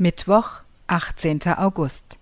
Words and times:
Mittwoch, 0.00 0.60
18. 0.86 1.40
August. 1.56 2.18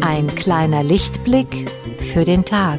Ein 0.00 0.28
kleiner 0.36 0.84
Lichtblick 0.84 1.68
für 1.98 2.24
den 2.24 2.44
Tag. 2.44 2.78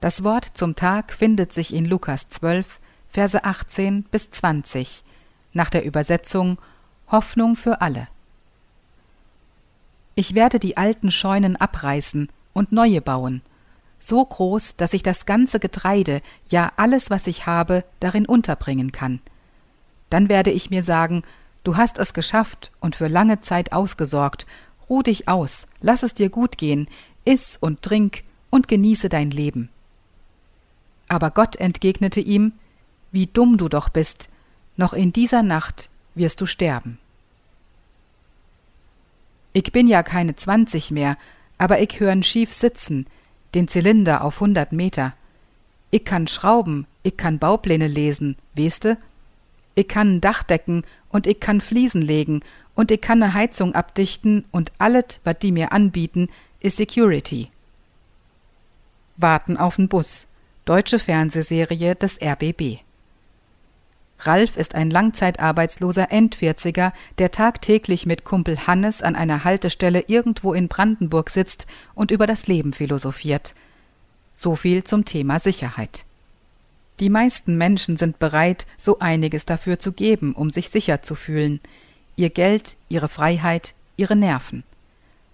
Das 0.00 0.22
Wort 0.22 0.44
zum 0.54 0.74
Tag 0.74 1.12
findet 1.12 1.52
sich 1.54 1.74
in 1.74 1.86
Lukas 1.86 2.28
12, 2.28 2.80
Verse 3.08 3.44
18 3.44 4.02
bis 4.04 4.30
20, 4.30 5.02
nach 5.54 5.70
der 5.70 5.84
Übersetzung 5.84 6.58
Hoffnung 7.10 7.56
für 7.56 7.80
alle. 7.80 8.08
Ich 10.14 10.34
werde 10.34 10.58
die 10.58 10.76
alten 10.76 11.10
Scheunen 11.10 11.56
abreißen 11.56 12.28
und 12.52 12.72
neue 12.72 13.00
bauen, 13.00 13.40
so 13.98 14.22
groß, 14.22 14.76
dass 14.76 14.92
ich 14.92 15.02
das 15.02 15.24
ganze 15.24 15.60
Getreide, 15.60 16.20
ja 16.50 16.72
alles, 16.76 17.08
was 17.08 17.26
ich 17.26 17.46
habe, 17.46 17.84
darin 18.00 18.26
unterbringen 18.26 18.92
kann. 18.92 19.20
Dann 20.10 20.28
werde 20.28 20.50
ich 20.50 20.68
mir 20.68 20.84
sagen, 20.84 21.22
du 21.64 21.76
hast 21.76 21.96
es 21.98 22.12
geschafft 22.12 22.70
und 22.80 22.96
für 22.96 23.08
lange 23.08 23.40
Zeit 23.40 23.72
ausgesorgt, 23.72 24.46
ruh 24.90 25.02
dich 25.02 25.26
aus, 25.26 25.66
lass 25.80 26.02
es 26.02 26.12
dir 26.12 26.28
gut 26.28 26.58
gehen, 26.58 26.86
iss 27.24 27.56
und 27.56 27.80
trink 27.80 28.24
und 28.50 28.68
genieße 28.68 29.08
dein 29.08 29.30
Leben. 29.30 29.70
Aber 31.08 31.30
Gott 31.30 31.56
entgegnete 31.56 32.20
ihm, 32.20 32.52
Wie 33.12 33.26
dumm 33.26 33.56
du 33.56 33.68
doch 33.68 33.88
bist, 33.88 34.28
noch 34.76 34.92
in 34.92 35.12
dieser 35.12 35.42
Nacht 35.42 35.88
wirst 36.14 36.40
du 36.40 36.46
sterben. 36.46 36.98
Ich 39.52 39.72
bin 39.72 39.86
ja 39.86 40.02
keine 40.02 40.36
zwanzig 40.36 40.90
mehr, 40.90 41.16
aber 41.56 41.80
ich 41.80 41.90
hör'n 42.00 42.22
schief 42.22 42.52
sitzen, 42.52 43.06
den 43.54 43.68
Zylinder 43.68 44.22
auf 44.22 44.40
hundert 44.40 44.72
Meter. 44.72 45.14
Ich 45.90 46.04
kann 46.04 46.26
schrauben, 46.26 46.86
ich 47.02 47.16
kann 47.16 47.38
Baupläne 47.38 47.88
lesen, 47.88 48.36
weißte? 48.54 48.98
Ich 49.74 49.88
kann 49.88 50.20
Dach 50.20 50.42
decken 50.42 50.84
und 51.08 51.26
ich 51.26 51.40
kann 51.40 51.60
Fliesen 51.60 52.02
legen 52.02 52.40
und 52.74 52.90
ich 52.90 53.00
kann 53.00 53.20
ne 53.20 53.32
Heizung 53.32 53.74
abdichten 53.74 54.44
und 54.50 54.72
alles, 54.78 55.20
was 55.24 55.38
die 55.38 55.52
mir 55.52 55.72
anbieten, 55.72 56.28
ist 56.60 56.76
Security. 56.76 57.50
Warten 59.16 59.56
auf'n 59.56 59.88
Bus 59.88 60.26
deutsche 60.66 60.98
Fernsehserie 60.98 61.94
des 61.94 62.18
RBB. 62.20 62.78
Ralf 64.18 64.56
ist 64.56 64.74
ein 64.74 64.90
langzeitarbeitsloser 64.90 66.10
Endvierziger, 66.10 66.92
der 67.18 67.30
tagtäglich 67.30 68.04
mit 68.04 68.24
Kumpel 68.24 68.66
Hannes 68.66 69.00
an 69.00 69.14
einer 69.14 69.44
Haltestelle 69.44 70.04
irgendwo 70.08 70.54
in 70.54 70.66
Brandenburg 70.66 71.30
sitzt 71.30 71.66
und 71.94 72.10
über 72.10 72.26
das 72.26 72.48
Leben 72.48 72.72
philosophiert. 72.72 73.54
So 74.34 74.56
viel 74.56 74.82
zum 74.82 75.04
Thema 75.04 75.38
Sicherheit. 75.38 76.04
Die 76.98 77.10
meisten 77.10 77.56
Menschen 77.56 77.96
sind 77.96 78.18
bereit, 78.18 78.66
so 78.76 78.98
einiges 78.98 79.46
dafür 79.46 79.78
zu 79.78 79.92
geben, 79.92 80.34
um 80.34 80.50
sich 80.50 80.70
sicher 80.70 81.00
zu 81.00 81.14
fühlen. 81.14 81.60
Ihr 82.16 82.30
Geld, 82.30 82.76
ihre 82.88 83.08
Freiheit, 83.08 83.74
ihre 83.96 84.16
Nerven. 84.16 84.64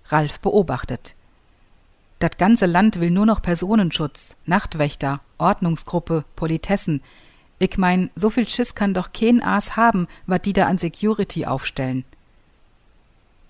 Ralf 0.09 0.41
beobachtet. 0.41 1.15
Das 2.23 2.39
ganze 2.39 2.67
Land 2.67 3.01
will 3.01 3.11
nur 3.11 3.27
noch 3.27 3.43
Personenschutz, 3.43 4.37
Nachtwächter, 4.47 5.21
Ordnungsgruppe, 5.39 6.25
Politessen. 6.37 7.03
Ich 7.59 7.79
mein, 7.79 8.11
so 8.15 8.31
viel 8.31 8.49
Schiss 8.49 8.77
kann 8.77 8.95
doch 8.95 9.13
kein 9.13 9.43
Aas 9.43 9.75
haben, 9.75 10.07
wat 10.29 10.47
die 10.47 10.53
da 10.53 10.69
an 10.69 10.79
Security 10.79 11.47
aufstellen. 11.47 12.05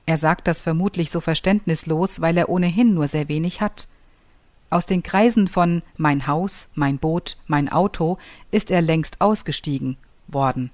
Er 0.06 0.16
sagt 0.16 0.48
das 0.48 0.62
vermutlich 0.62 1.10
so 1.10 1.20
verständnislos, 1.20 2.22
weil 2.22 2.38
er 2.38 2.48
ohnehin 2.48 2.94
nur 2.94 3.08
sehr 3.08 3.28
wenig 3.28 3.60
hat. 3.60 3.88
Aus 4.70 4.86
den 4.86 5.02
Kreisen 5.02 5.48
von 5.48 5.82
mein 5.98 6.26
Haus, 6.26 6.70
mein 6.74 6.96
Boot, 6.96 7.36
mein 7.46 7.70
Auto 7.70 8.16
ist 8.52 8.70
er 8.70 8.80
längst 8.80 9.20
ausgestiegen 9.20 9.98
worden. 10.28 10.70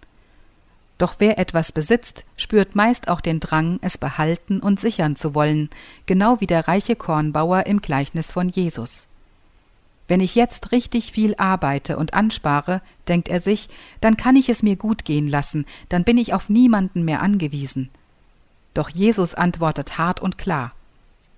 Doch 0.98 1.14
wer 1.19 1.38
etwas 1.38 1.70
besitzt, 1.70 2.25
spürt 2.36 2.75
meist 2.75 3.09
auch 3.09 3.20
den 3.20 3.38
Drang, 3.38 3.78
es 3.82 3.98
behalten 3.98 4.59
und 4.59 4.81
sichern 4.81 5.14
zu 5.14 5.34
wollen, 5.34 5.70
genau 6.06 6.41
wie 6.41 6.48
der 6.48 6.66
reiche 6.66 6.97
Kornbauer 6.97 7.66
im 7.66 7.81
Gleichnis 7.81 8.32
von 8.32 8.48
Jesus. 8.48 9.06
Wenn 10.08 10.20
ich 10.20 10.34
jetzt 10.34 10.72
richtig 10.72 11.12
viel 11.12 11.37
arbeite 11.37 11.98
und 11.98 12.14
anspare, 12.14 12.82
denkt 13.06 13.28
er 13.28 13.41
sich, 13.41 13.69
dann 14.00 14.16
kann 14.16 14.37
ich 14.37 14.48
es 14.48 14.62
mir 14.62 14.75
gut 14.75 15.04
gehen 15.04 15.28
lassen, 15.28 15.66
dann 15.88 16.03
bin 16.03 16.19
ich 16.19 16.34
auf 16.34 16.48
niemanden 16.48 17.04
mehr 17.04 17.22
angewiesen. 17.22 17.91
Doch 18.75 18.88
Jesus 18.88 19.34
antwortet 19.34 19.98
hart 19.98 20.20
und 20.20 20.38
klar. 20.38 20.72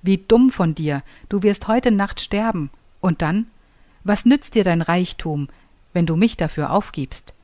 Wie 0.03 0.19
dumm 0.19 0.51
von 0.51 0.75
dir, 0.75 1.03
du 1.29 1.43
wirst 1.43 1.69
heute 1.69 1.91
Nacht 1.91 2.21
sterben. 2.21 2.71
Und 3.01 3.23
dann? 3.23 3.47
Was 4.05 4.25
nützt 4.25 4.55
dir 4.55 4.65
dein 4.65 4.83
Reichtum, 4.83 5.49
wenn 5.93 6.07
du 6.07 6.17
mich 6.17 6.37
dafür 6.37 6.73
aufgibst? 6.73 7.35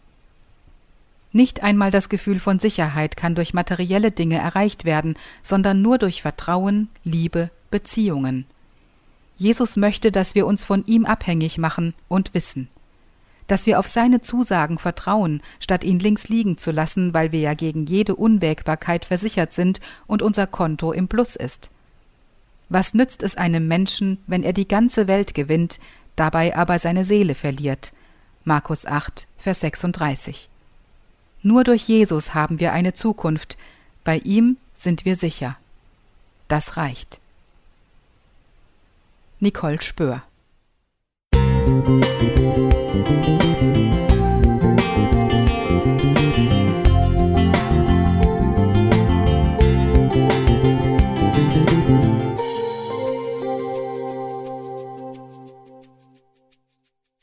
Nicht 1.37 1.63
einmal 1.63 1.91
das 1.91 2.09
Gefühl 2.09 2.41
von 2.41 2.59
Sicherheit 2.59 3.15
kann 3.19 3.35
durch 3.35 3.53
materielle 3.53 4.11
Dinge 4.11 4.39
erreicht 4.39 4.87
werden, 4.87 5.19
sondern 5.43 5.83
nur 5.83 5.99
durch 5.99 6.23
Vertrauen, 6.23 6.89
Liebe, 7.05 7.51
Beziehungen. 7.71 8.47
Jesus 9.37 9.77
möchte, 9.77 10.11
dass 10.11 10.35
wir 10.35 10.47
uns 10.47 10.65
von 10.65 10.83
ihm 10.87 11.05
abhängig 11.05 11.59
machen 11.59 11.93
und 12.09 12.33
wissen. 12.33 12.69
Dass 13.49 13.67
wir 13.67 13.79
auf 13.79 13.87
seine 13.87 14.23
Zusagen 14.23 14.79
vertrauen, 14.79 15.43
statt 15.61 15.85
ihn 15.85 15.99
links 15.99 16.31
liegen 16.31 16.57
zu 16.57 16.71
lassen, 16.71 17.13
weil 17.13 17.33
wir 17.33 17.41
ja 17.41 17.53
gegen 17.53 17.85
jede 17.85 18.17
Unwägbarkeit 18.17 19.05
versichert 19.05 19.53
sind 19.53 19.83
und 20.07 20.23
unser 20.23 20.47
Konto 20.47 20.91
im 20.93 21.07
Plus 21.07 21.37
ist. 21.37 21.69
Was 22.71 22.95
nützt 22.95 23.23
es 23.23 23.37
einem 23.37 23.69
Menschen, 23.69 24.25
wenn 24.27 24.43
er 24.43 24.55
die 24.55 24.69
ganze 24.69 25.07
Welt 25.07 25.35
gewinnt, 25.35 25.81
dabei 26.17 26.57
aber 26.57 26.79
seine 26.79 27.05
Seele 27.05 27.35
verliert? 27.35 27.93
Markus 28.45 28.87
8, 28.87 29.27
Vers 29.37 29.61
36. 29.61 30.49
Nur 31.47 31.63
durch 31.63 31.87
Jesus 31.87 32.35
haben 32.35 32.59
wir 32.59 32.73
eine 32.73 32.93
Zukunft, 32.93 33.57
bei 34.03 34.19
ihm 34.19 34.57
sind 34.75 35.05
wir 35.05 35.15
sicher. 35.15 35.57
Das 36.49 36.77
reicht. 36.77 37.21
Nicole 39.39 39.81
Spör 39.81 40.25
Musik 41.37 43.46